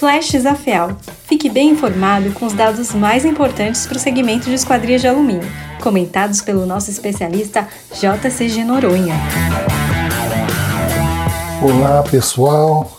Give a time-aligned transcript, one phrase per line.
[0.00, 0.96] Flashes AFEAL.
[1.24, 5.46] Fique bem informado com os dados mais importantes para o segmento de esquadrias de alumínio,
[5.82, 9.14] comentados pelo nosso especialista JCG Noronha.
[11.62, 12.90] Olá pessoal,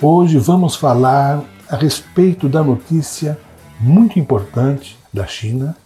[0.00, 3.36] hoje vamos falar a respeito da notícia
[3.80, 5.76] muito importante da China,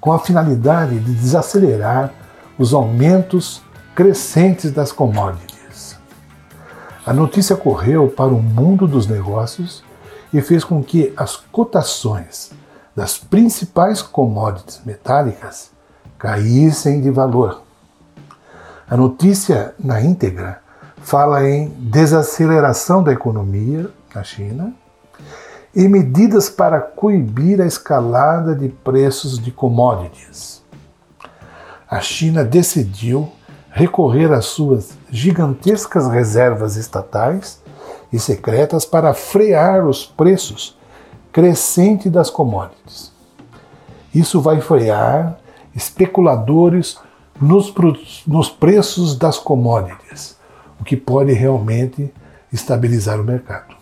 [0.00, 2.14] com a finalidade de desacelerar
[2.56, 3.60] os aumentos
[3.92, 5.49] crescentes das commodities.
[7.06, 9.82] A notícia correu para o mundo dos negócios
[10.32, 12.50] e fez com que as cotações
[12.94, 15.70] das principais commodities metálicas
[16.18, 17.62] caíssem de valor.
[18.88, 20.60] A notícia na íntegra
[20.98, 24.74] fala em desaceleração da economia na China
[25.74, 30.62] e medidas para coibir a escalada de preços de commodities.
[31.88, 33.32] A China decidiu
[33.70, 37.62] recorrer às suas gigantescas reservas estatais
[38.12, 40.76] e secretas para frear os preços
[41.32, 43.12] crescentes das commodities.
[44.14, 45.38] Isso vai frear
[45.74, 46.98] especuladores
[47.40, 47.72] nos,
[48.26, 50.38] nos preços das commodities
[50.80, 52.12] o que pode realmente
[52.52, 53.76] estabilizar o mercado.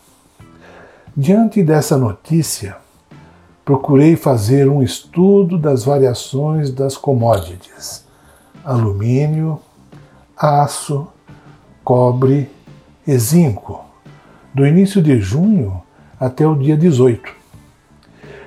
[1.16, 2.76] Diante dessa notícia,
[3.64, 8.04] procurei fazer um estudo das variações das commodities:
[8.64, 9.60] alumínio,
[10.38, 11.08] aço,
[11.82, 12.50] cobre
[13.06, 13.84] e zinco,
[14.54, 15.82] do início de junho
[16.18, 17.36] até o dia 18.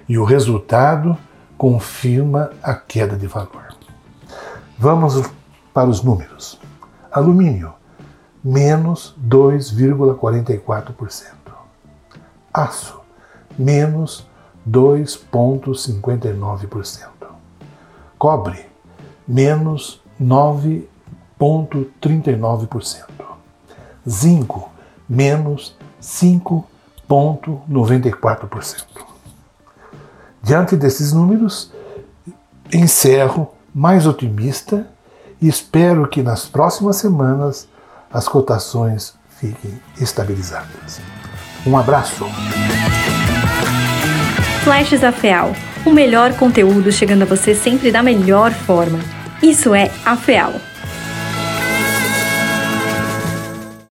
[0.08, 1.18] E o resultado
[1.58, 3.76] confirma a queda de valor.
[4.78, 5.22] Vamos
[5.74, 6.58] para os números.
[7.12, 7.74] Alumínio
[8.44, 11.32] menos 2,44%.
[12.54, 13.02] Aço,
[13.58, 14.28] menos
[14.70, 17.08] 2,59%.
[18.18, 18.66] Cobre,
[19.28, 20.02] menos
[21.42, 23.06] 9,39%.
[24.08, 24.72] Zinco,
[25.10, 28.86] menos 5,94%.
[30.44, 31.72] Diante desses números,
[32.72, 34.88] encerro mais otimista
[35.42, 37.68] e espero que nas próximas semanas
[38.14, 41.02] as cotações fiquem estabilizadas.
[41.66, 42.26] Um abraço.
[44.64, 45.54] Flashes AFEAL,
[45.86, 49.00] o melhor conteúdo chegando a você sempre da melhor forma.
[49.42, 50.54] Isso é AFEAL.